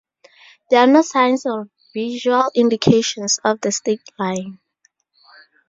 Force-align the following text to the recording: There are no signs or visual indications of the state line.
There 0.71 0.79
are 0.79 0.87
no 0.87 1.03
signs 1.03 1.45
or 1.45 1.69
visual 1.93 2.49
indications 2.55 3.37
of 3.45 3.61
the 3.61 3.71
state 3.71 4.01
line. 4.17 4.57